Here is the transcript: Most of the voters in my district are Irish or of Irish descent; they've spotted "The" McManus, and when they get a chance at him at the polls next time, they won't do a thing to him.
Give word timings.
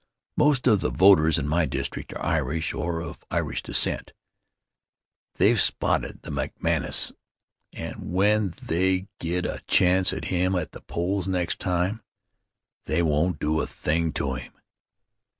Most 0.35 0.65
of 0.65 0.81
the 0.81 0.89
voters 0.89 1.37
in 1.37 1.47
my 1.47 1.67
district 1.67 2.11
are 2.15 2.25
Irish 2.25 2.73
or 2.73 3.01
of 3.01 3.23
Irish 3.29 3.61
descent; 3.61 4.13
they've 5.35 5.61
spotted 5.61 6.23
"The" 6.23 6.31
McManus, 6.31 7.13
and 7.71 8.11
when 8.11 8.55
they 8.63 9.09
get 9.19 9.45
a 9.45 9.61
chance 9.67 10.11
at 10.11 10.25
him 10.33 10.55
at 10.55 10.71
the 10.71 10.81
polls 10.81 11.27
next 11.27 11.59
time, 11.59 12.01
they 12.85 13.03
won't 13.03 13.37
do 13.39 13.61
a 13.61 13.67
thing 13.67 14.11
to 14.13 14.33
him. 14.33 14.53